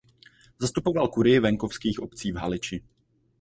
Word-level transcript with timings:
Zastupoval 0.59 1.07
kurii 1.07 1.39
venkovských 1.39 1.99
obcí 2.01 2.31
v 2.31 2.35
Haliči. 2.35 2.81